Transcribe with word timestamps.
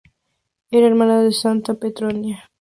Era 0.71 0.87
hermana 0.87 1.21
de 1.21 1.31
Santa 1.31 1.75
Petronila. 1.75 2.49